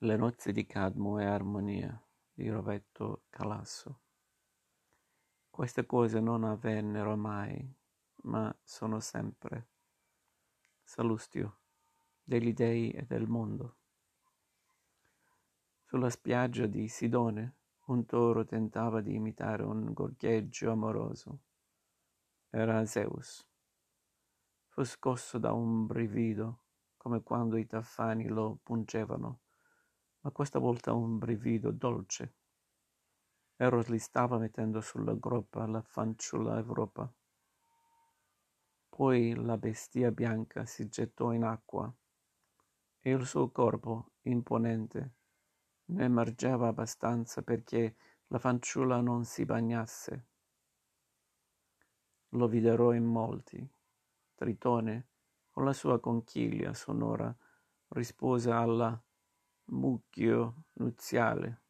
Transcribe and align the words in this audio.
Le 0.00 0.14
nozze 0.18 0.52
di 0.52 0.66
Cadmo 0.66 1.18
e 1.18 1.24
Armonia 1.24 1.98
di 2.34 2.50
Roberto 2.50 3.22
Calasso. 3.30 4.00
Queste 5.48 5.86
cose 5.86 6.20
non 6.20 6.44
avvennero 6.44 7.16
mai, 7.16 7.66
ma 8.24 8.54
sono 8.62 9.00
sempre. 9.00 9.68
Salustio 10.82 11.60
degli 12.22 12.52
dei 12.52 12.90
e 12.90 13.06
del 13.06 13.26
mondo. 13.26 13.76
Sulla 15.84 16.10
spiaggia 16.10 16.66
di 16.66 16.88
Sidone 16.88 17.54
un 17.86 18.04
toro 18.04 18.44
tentava 18.44 19.00
di 19.00 19.14
imitare 19.14 19.62
un 19.62 19.94
gorgheggio 19.94 20.70
amoroso. 20.72 21.38
Era 22.50 22.84
Zeus. 22.84 23.48
Fu 24.68 24.84
scosso 24.84 25.38
da 25.38 25.54
un 25.54 25.86
brivido, 25.86 26.64
come 26.98 27.22
quando 27.22 27.56
i 27.56 27.64
tafani 27.64 28.26
lo 28.28 28.58
pungevano 28.62 29.40
ma 30.26 30.32
questa 30.32 30.58
volta 30.58 30.92
un 30.92 31.18
brivido 31.18 31.70
dolce. 31.70 32.34
Eros 33.54 33.86
li 33.86 34.00
stava 34.00 34.38
mettendo 34.38 34.80
sulla 34.80 35.14
groppa 35.14 35.64
la 35.68 35.80
fanciulla 35.80 36.58
Europa. 36.58 37.08
Poi 38.88 39.36
la 39.36 39.56
bestia 39.56 40.10
bianca 40.10 40.66
si 40.66 40.88
gettò 40.88 41.30
in 41.30 41.44
acqua 41.44 41.94
e 42.98 43.10
il 43.10 43.24
suo 43.24 43.50
corpo 43.50 44.14
imponente 44.22 45.14
ne 45.84 46.04
emergeva 46.04 46.66
abbastanza 46.66 47.42
perché 47.42 47.94
la 48.26 48.40
fanciulla 48.40 49.00
non 49.00 49.24
si 49.24 49.44
bagnasse. 49.44 50.26
Lo 52.30 52.48
videro 52.48 52.90
in 52.90 53.04
molti. 53.04 53.64
Tritone, 54.34 55.06
con 55.52 55.64
la 55.64 55.72
sua 55.72 56.00
conchiglia 56.00 56.74
sonora, 56.74 57.32
rispose 57.90 58.50
alla 58.50 59.00
mucchio 59.68 60.64
nuziale. 60.74 61.62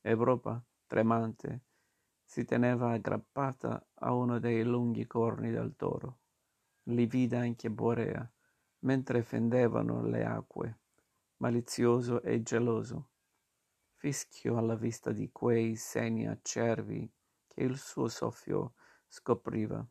Europa, 0.00 0.64
tremante, 0.86 1.64
si 2.24 2.44
teneva 2.44 2.92
aggrappata 2.92 3.88
a 3.94 4.14
uno 4.14 4.38
dei 4.38 4.64
lunghi 4.64 5.06
corni 5.06 5.50
del 5.50 5.76
toro. 5.76 6.20
Li 6.84 7.06
vide 7.06 7.36
anche 7.36 7.70
Borea, 7.70 8.28
mentre 8.80 9.22
fendevano 9.22 10.02
le 10.06 10.24
acque, 10.24 10.78
malizioso 11.36 12.22
e 12.22 12.42
geloso. 12.42 13.10
Fischio 13.96 14.56
alla 14.56 14.74
vista 14.74 15.12
di 15.12 15.30
quei 15.30 15.76
seni 15.76 16.26
acerbi 16.26 17.08
che 17.46 17.62
il 17.62 17.76
suo 17.76 18.08
soffio 18.08 18.74
scopriva. 19.06 19.86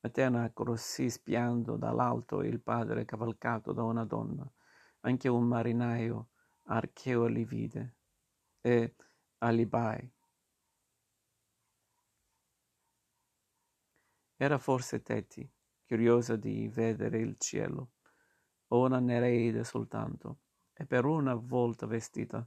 Atena 0.00 0.42
accorsi 0.42 1.08
spiando 1.08 1.76
dall'alto 1.76 2.42
il 2.42 2.60
padre 2.60 3.04
cavalcato 3.04 3.72
da 3.72 3.84
una 3.84 4.04
donna 4.04 4.50
anche 5.06 5.28
un 5.28 5.44
marinaio 5.44 6.30
Archeo 6.64 7.26
li 7.26 7.44
vide, 7.44 7.94
e 8.60 8.96
Alibai. 9.38 10.12
Era 14.36 14.58
forse 14.58 15.02
Teti, 15.02 15.48
curiosa 15.86 16.34
di 16.34 16.68
vedere 16.68 17.18
il 17.18 17.36
cielo, 17.38 17.92
o 18.68 18.84
una 18.84 18.98
Nereide 18.98 19.62
soltanto, 19.62 20.40
e 20.72 20.84
per 20.86 21.04
una 21.04 21.34
volta 21.34 21.86
vestita, 21.86 22.46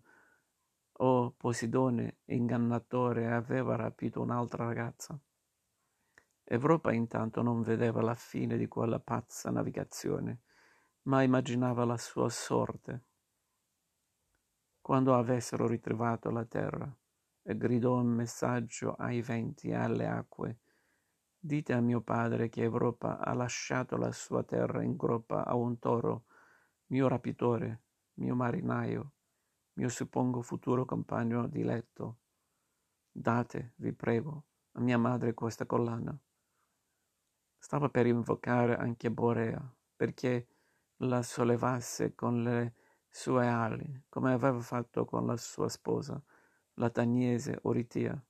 o 1.02 1.31
Posidone, 1.31 2.17
ingannatore, 2.25 3.31
aveva 3.31 3.77
rapito 3.77 4.19
un'altra 4.19 4.65
ragazza. 4.65 5.17
Europa 6.43 6.91
intanto 6.91 7.41
non 7.41 7.61
vedeva 7.61 8.02
la 8.02 8.15
fine 8.15 8.57
di 8.57 8.67
quella 8.67 8.99
pazza 8.99 9.49
navigazione 9.49 10.41
ma 11.03 11.23
immaginava 11.23 11.86
la 11.86 11.97
sua 11.97 12.30
sorte. 12.30 13.05
Quando 14.81 15.16
avessero 15.16 15.67
ritrovato 15.67 16.30
la 16.31 16.45
terra, 16.45 16.94
e 17.42 17.58
gridò 17.58 18.00
un 18.00 18.08
messaggio 18.08 18.93
ai 18.93 19.21
venti 19.21 19.70
e 19.70 19.76
alle 19.76 20.08
acque, 20.08 20.60
dite 21.39 21.73
a 21.73 21.82
mio 21.82 22.02
padre 22.02 22.49
che 22.49 22.61
Europa 22.61 23.17
ha 23.17 23.33
lasciato 23.33 23.98
la 23.98 24.11
sua 24.11 24.43
terra 24.43 24.83
in 24.83 24.95
groppa 24.95 25.45
a 25.45 25.55
un 25.55 25.80
toro, 25.80 26.26
mio 26.87 27.08
rapitore, 27.08 27.83
mio 28.16 28.36
marinaio, 28.36 29.14
mio 29.73 29.89
suppongo 29.89 30.42
futuro 30.42 30.86
compagno 30.86 31.48
di 31.48 31.64
letto. 31.64 32.20
Date, 33.11 33.73
vi 33.77 33.93
prego, 33.93 34.45
a 34.73 34.81
mia 34.81 34.98
madre 34.98 35.33
questa 35.33 35.66
collana. 35.66 36.16
Stava 37.58 37.89
per 37.89 38.05
invocare 38.05 38.76
anche 38.76 39.10
Borea, 39.10 39.60
perché 39.95 40.48
la 41.04 41.21
sollevasse 41.21 42.14
con 42.14 42.43
le 42.43 42.73
sue 43.08 43.48
ali, 43.48 44.04
come 44.10 44.33
aveva 44.33 44.60
fatto 44.60 45.05
con 45.05 45.26
la 45.26 45.37
sua 45.37 45.70
sposa, 45.70 46.21
la 46.76 46.89
tagnese 46.89 47.60
Oritia, 47.64 48.21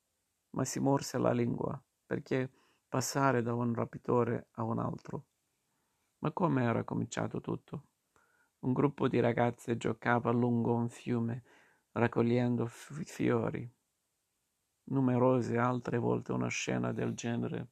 ma 0.52 0.63
si 0.66 0.80
morse 0.80 1.18
la 1.18 1.31
lingua, 1.31 1.81
perché 2.06 2.52
passare 2.88 3.41
da 3.41 3.53
un 3.53 3.74
rapitore 3.74 4.50
a 4.52 4.63
un 4.63 4.80
altro. 4.80 5.25
Ma 6.19 6.31
come 6.31 6.63
era 6.63 6.84
cominciato 6.84 7.41
tutto? 7.41 7.88
Un 8.59 8.74
gruppo 8.74 9.07
di 9.07 9.19
ragazze 9.19 9.78
giocava 9.78 10.31
lungo 10.31 10.74
un 10.74 10.90
fiume, 10.90 11.44
raccogliendo 11.94 12.66
f- 12.68 13.03
fiori. 13.03 13.68
Numerose 14.86 15.57
altre 15.57 15.97
volte 15.97 16.34
una 16.34 16.50
scena 16.50 16.91
del 16.91 17.13
genere 17.13 17.68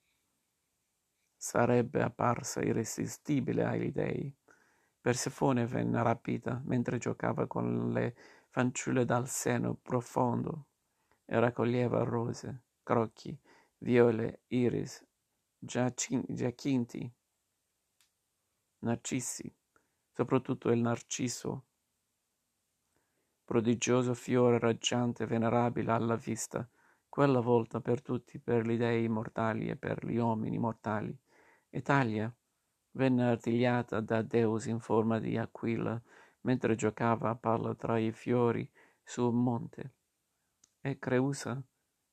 sarebbe 1.35 2.01
apparsa 2.01 2.61
irresistibile 2.61 3.63
ai 3.63 3.91
dei 3.91 4.35
Persefone 5.07 5.65
venne 5.65 6.03
rapita 6.03 6.61
mentre 6.65 6.97
giocava 6.97 7.47
con 7.47 7.93
le 7.93 8.13
fanciulle 8.49 9.05
dal 9.05 9.29
seno 9.29 9.73
profondo 9.73 10.65
e 11.23 11.39
raccoglieva 11.39 12.03
rose, 12.03 12.63
crocchi, 12.83 13.39
viole, 13.77 14.41
iris, 14.47 15.01
giacinti, 15.57 17.13
narcissi, 18.79 19.55
soprattutto 20.11 20.71
il 20.71 20.81
narciso, 20.81 21.67
prodigioso 23.45 24.13
fiore 24.13 24.59
raggiante 24.59 25.25
venerabile 25.25 25.89
alla 25.89 26.17
vista, 26.17 26.69
quella 27.07 27.39
volta 27.39 27.79
per 27.79 28.01
tutti, 28.01 28.39
per 28.39 28.67
gli 28.67 28.75
dei 28.75 29.07
mortali 29.07 29.69
e 29.69 29.77
per 29.77 30.05
gli 30.05 30.17
uomini 30.17 30.57
mortali. 30.57 31.17
Italia, 31.69 32.29
venne 32.91 33.23
artigliata 33.25 33.99
da 33.99 34.21
Deus 34.21 34.65
in 34.65 34.79
forma 34.79 35.19
di 35.19 35.37
aquila 35.37 36.01
mentre 36.41 36.75
giocava 36.75 37.29
a 37.29 37.35
palla 37.35 37.75
tra 37.75 37.97
i 37.97 38.11
fiori 38.11 38.69
su 39.03 39.27
un 39.27 39.43
monte. 39.43 39.93
E 40.81 40.97
Creusa 40.97 41.61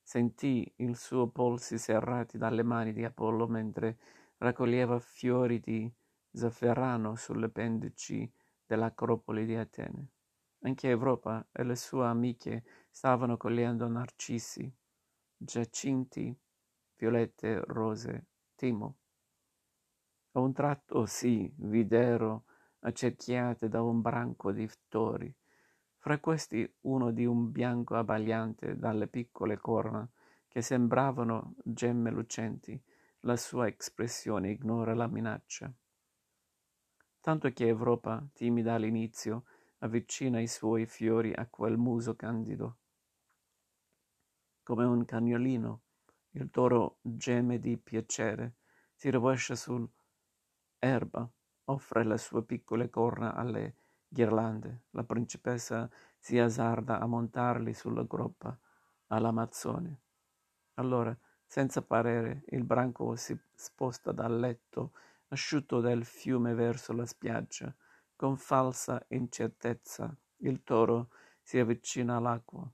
sentì 0.03 0.71
i 0.77 0.95
suoi 0.95 1.31
polsi 1.31 1.79
serrati 1.79 2.37
dalle 2.37 2.63
mani 2.63 2.93
di 2.93 3.05
Apollo 3.05 3.47
mentre 3.47 3.99
raccoglieva 4.39 4.99
fiori 4.99 5.61
di 5.61 5.91
zafferano 6.31 7.15
sulle 7.15 7.49
pendici 7.49 8.31
dell'acropoli 8.67 9.47
di 9.47 9.55
Atene. 9.55 10.09
Anche 10.61 10.89
Europa 10.89 11.47
e 11.53 11.63
le 11.63 11.77
sue 11.77 12.07
amiche 12.07 12.65
stavano 12.91 13.37
cogliendo 13.37 13.87
narcissi, 13.87 14.71
giacinti, 15.37 16.37
violette, 16.97 17.61
rose, 17.67 18.27
timo. 18.55 18.97
A 20.37 20.41
un 20.41 20.53
tratto 20.53 21.07
si 21.07 21.53
videro 21.59 22.47
accerchiate 22.81 23.69
da 23.69 23.83
un 23.83 24.01
branco 24.01 24.51
di 24.51 24.69
tori, 24.89 25.33
fra 25.99 26.19
questi 26.19 26.69
uno 26.83 27.13
di 27.13 27.25
un 27.25 27.53
bianco 27.53 27.95
abbagliante 27.95 28.77
dalle 28.77 29.07
piccole 29.07 29.57
corna 29.57 30.09
che 30.49 30.61
sembravano 30.61 31.55
gemme 31.63 32.11
lucenti. 32.11 32.81
La 33.21 33.37
sua 33.37 33.69
espressione 33.69 34.51
ignora 34.51 34.93
la 34.93 35.07
minaccia. 35.07 35.73
Tanto 37.21 37.51
che 37.53 37.67
Europa, 37.69 38.27
timida 38.33 38.75
all'inizio, 38.75 39.45
avvicina 39.79 40.41
i 40.41 40.49
suoi 40.49 40.85
fiori 40.85 41.33
a 41.33 41.47
quel 41.47 41.79
muso 41.79 42.17
candido. 42.17 42.79
Come 44.65 44.85
un 44.85 45.05
cagnolino, 45.05 45.83
il 46.33 46.51
toro 46.51 46.99
geme 47.03 47.61
di 47.61 47.79
piacere, 47.79 48.57
si 48.95 49.11
rovescia 49.11 49.55
sul 49.55 49.89
Erba 50.85 51.27
offre 51.65 52.05
le 52.05 52.19
sue 52.19 52.45
piccole 52.45 52.91
corna 52.91 53.35
alle 53.35 53.75
ghirlande. 54.07 54.83
La 54.91 55.05
principessa 55.05 55.91
si 56.19 56.39
azzarda 56.39 57.01
a 57.01 57.07
montarli 57.07 57.73
sulla 57.73 58.03
groppa 58.03 58.57
all'Amazzone. 59.07 60.01
Allora, 60.75 61.17
senza 61.47 61.81
parere, 61.81 62.43
il 62.49 62.65
branco 62.65 63.17
si 63.17 63.35
sposta 63.55 64.13
dal 64.13 64.39
letto 64.39 64.93
asciutto 65.29 65.81
del 65.81 66.05
fiume 66.05 66.53
verso 66.53 66.93
la 66.93 67.07
spiaggia. 67.07 67.75
Con 68.15 68.37
falsa 68.37 69.03
incertezza 69.09 70.15
il 70.39 70.63
toro 70.63 71.09
si 71.41 71.59
avvicina 71.59 72.17
all'acqua. 72.17 72.71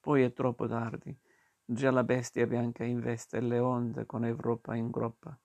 Poi 0.00 0.22
è 0.22 0.32
troppo 0.32 0.66
tardi. 0.66 1.14
Già 1.62 1.90
la 1.90 2.04
bestia 2.04 2.46
bianca 2.46 2.84
investe 2.84 3.40
le 3.40 3.58
onde 3.58 4.06
con 4.06 4.24
Europa 4.24 4.74
in 4.74 4.90
groppa. 4.90 5.38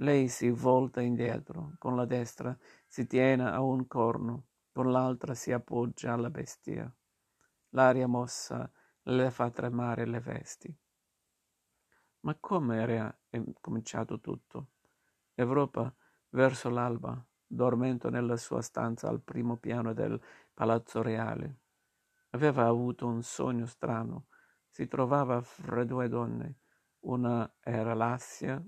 Lei 0.00 0.28
si 0.28 0.48
volta 0.48 1.02
indietro, 1.02 1.74
con 1.78 1.94
la 1.94 2.06
destra 2.06 2.56
si 2.86 3.06
tiene 3.06 3.50
a 3.50 3.60
un 3.60 3.86
corno, 3.86 4.46
con 4.72 4.90
l'altra 4.90 5.34
si 5.34 5.52
appoggia 5.52 6.14
alla 6.14 6.30
bestia. 6.30 6.90
L'aria 7.70 8.06
mossa 8.06 8.70
le 9.02 9.30
fa 9.30 9.50
tremare 9.50 10.06
le 10.06 10.20
vesti. 10.20 10.74
Ma 12.20 12.34
come 12.40 12.80
era 12.80 13.14
cominciato 13.60 14.20
tutto? 14.20 14.70
Europa, 15.34 15.94
verso 16.30 16.70
l'alba, 16.70 17.22
dormendo 17.46 18.08
nella 18.08 18.38
sua 18.38 18.62
stanza 18.62 19.06
al 19.06 19.20
primo 19.20 19.58
piano 19.58 19.92
del 19.92 20.18
palazzo 20.54 21.02
reale, 21.02 21.58
aveva 22.30 22.64
avuto 22.64 23.06
un 23.06 23.22
sogno 23.22 23.66
strano. 23.66 24.28
Si 24.66 24.88
trovava 24.88 25.42
fra 25.42 25.84
due 25.84 26.08
donne. 26.08 26.60
Una 27.00 27.54
era 27.60 27.92
l'Assia, 27.92 28.64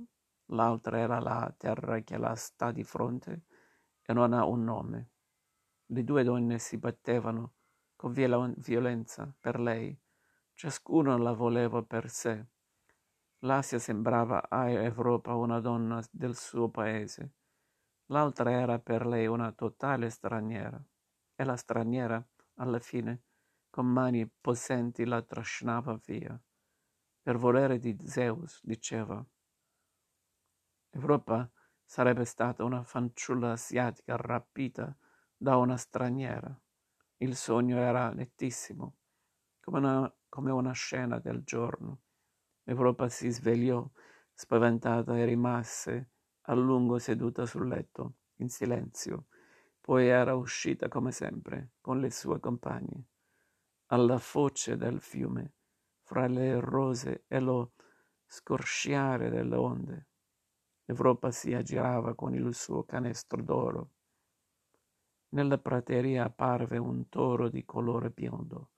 l'altra 0.53 0.99
era 0.99 1.21
la 1.21 1.53
terra 1.57 2.01
che 2.01 2.17
la 2.17 2.35
sta 2.35 2.71
di 2.71 2.85
fronte 2.85 3.45
e 4.03 4.13
non 4.13 4.33
ha 4.33 4.45
un 4.45 4.65
nome. 4.65 5.11
Le 5.87 6.05
due 6.05 6.23
donne 6.25 6.59
si 6.59 6.79
battevano 6.79 7.55
con 7.97 8.13
violenza 8.13 9.33
per 9.39 9.61
lei, 9.61 9.97
ciascuno 10.55 11.17
la 11.19 11.33
voleva 11.33 11.83
per 11.83 12.09
sé. 12.09 12.47
L'Asia 13.41 13.79
sembrava 13.79 14.49
a 14.49 14.71
Europa 14.71 15.35
una 15.35 15.61
donna 15.61 16.03
del 16.11 16.37
suo 16.37 16.69
paese, 16.69 17.35
l'altra 18.07 18.51
era 18.53 18.79
per 18.79 19.07
lei 19.07 19.27
una 19.27 19.53
totale 19.53 20.11
straniera, 20.11 20.83
e 21.35 21.45
la 21.45 21.57
straniera, 21.57 22.25
alla 22.55 22.79
fine, 22.79 23.23
con 23.71 23.87
mani 23.87 24.29
possenti 24.29 25.05
la 25.05 25.23
trascinava 25.23 25.99
via. 26.05 26.41
Per 27.23 27.37
volere 27.37 27.79
di 27.79 27.97
Zeus, 28.05 28.61
diceva. 28.63 29.25
Europa 30.95 31.51
sarebbe 31.85 32.27
stata 32.27 32.65
una 32.65 32.83
fanciulla 32.83 33.53
asiatica 33.53 34.15
rapita 34.17 34.95
da 35.35 35.57
una 35.57 35.79
straniera. 35.79 36.55
Il 37.17 37.35
sogno 37.35 37.79
era 37.79 38.11
nettissimo, 38.11 38.97
come 39.61 39.79
una, 39.79 40.15
come 40.29 40.51
una 40.51 40.73
scena 40.73 41.19
del 41.19 41.45
giorno. 41.45 42.03
Europa 42.65 43.09
si 43.09 43.31
svegliò, 43.31 43.89
spaventata, 44.35 45.17
e 45.17 45.25
rimase 45.25 46.11
a 46.43 46.55
lungo 46.55 46.99
seduta 46.99 47.47
sul 47.47 47.69
letto, 47.69 48.17
in 48.37 48.51
silenzio. 48.51 49.27
Poi 49.81 50.09
era 50.09 50.35
uscita 50.35 50.89
come 50.89 51.11
sempre, 51.11 51.73
con 51.81 52.01
le 52.01 52.11
sue 52.11 52.39
compagne, 52.39 53.07
alla 53.87 54.19
foce 54.19 54.77
del 54.77 55.01
fiume, 55.01 55.55
fra 56.03 56.27
le 56.27 56.61
rose 56.61 57.25
e 57.29 57.41
lo 57.41 57.73
scosciare 58.27 59.31
delle 59.31 59.57
onde. 59.57 60.07
Europa 60.93 61.31
si 61.31 61.53
aggirava 61.53 62.15
con 62.15 62.35
il 62.35 62.55
suo 62.55 62.85
canestro 62.85 63.43
d'oro 63.43 63.91
nella 65.33 65.59
prateria 65.59 66.25
apparve 66.25 66.77
un 66.77 67.09
toro 67.09 67.49
di 67.49 67.65
colore 67.65 68.11
biondo, 68.11 68.73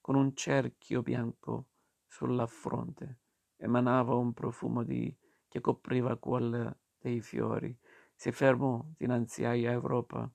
con 0.00 0.16
un 0.16 0.34
cerchio 0.34 1.02
bianco 1.02 1.68
sulla 2.06 2.46
fronte. 2.46 3.20
Emanava 3.56 4.14
un 4.14 4.32
profumo 4.32 4.82
di... 4.82 5.14
che 5.46 5.60
copriva 5.60 6.16
quella 6.16 6.76
dei 6.98 7.20
fiori. 7.20 7.76
Si 8.14 8.32
fermò 8.32 8.84
dinanzi 8.96 9.44
a 9.44 9.54
Europa 9.54 10.30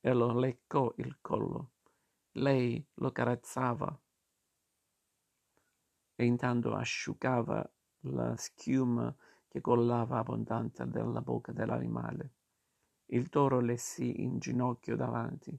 e 0.00 0.12
lo 0.12 0.38
leccò 0.38 0.92
il 0.96 1.18
collo. 1.20 1.72
Lei 2.32 2.84
lo 2.94 3.12
carezzava 3.12 4.00
e 6.14 6.24
intanto 6.24 6.74
asciugava 6.74 7.70
la 8.10 8.36
schiuma 8.36 9.14
che 9.48 9.60
collava 9.60 10.18
abbondante 10.18 10.86
dalla 10.88 11.20
bocca 11.20 11.52
dell'animale. 11.52 12.32
Il 13.06 13.28
toro 13.28 13.60
le 13.60 13.76
si 13.76 14.22
inginocchiò 14.22 14.96
davanti, 14.96 15.58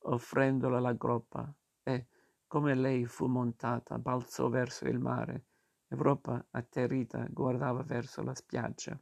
offrendole 0.00 0.80
la 0.80 0.92
groppa, 0.92 1.52
e, 1.82 2.06
come 2.46 2.74
lei 2.74 3.06
fu 3.06 3.26
montata, 3.26 3.98
balzò 3.98 4.48
verso 4.48 4.86
il 4.86 4.98
mare. 4.98 5.44
Europa, 5.88 6.44
atterrita, 6.50 7.26
guardava 7.30 7.82
verso 7.82 8.22
la 8.22 8.34
spiaggia. 8.34 9.00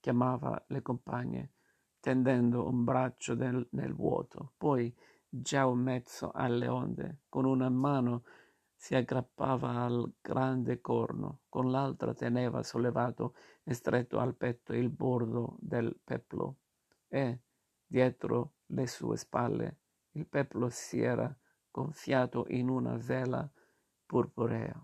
Chiamava 0.00 0.64
le 0.68 0.82
compagne, 0.82 1.52
tendendo 2.00 2.66
un 2.66 2.84
braccio 2.84 3.34
nel, 3.34 3.66
nel 3.72 3.94
vuoto. 3.94 4.52
Poi, 4.56 4.94
già 5.28 5.66
in 5.66 5.78
mezzo 5.80 6.30
alle 6.30 6.68
onde, 6.68 7.22
con 7.28 7.44
una 7.44 7.68
mano 7.68 8.24
si 8.80 8.94
aggrappava 8.94 9.82
al 9.82 10.14
grande 10.20 10.80
corno, 10.80 11.40
con 11.48 11.72
l'altra 11.72 12.14
teneva 12.14 12.62
sollevato 12.62 13.34
e 13.64 13.74
stretto 13.74 14.20
al 14.20 14.36
petto 14.36 14.72
il 14.72 14.88
bordo 14.88 15.56
del 15.58 15.98
peplo 16.02 16.58
e, 17.08 17.40
dietro 17.84 18.54
le 18.66 18.86
sue 18.86 19.16
spalle, 19.16 19.80
il 20.12 20.28
peplo 20.28 20.68
si 20.68 21.00
era 21.00 21.36
gonfiato 21.72 22.46
in 22.50 22.68
una 22.68 22.96
vela 22.96 23.50
purpurea. 24.06 24.80